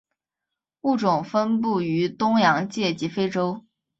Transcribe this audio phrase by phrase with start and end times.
[0.81, 3.63] 物种分布于东洋界及非洲。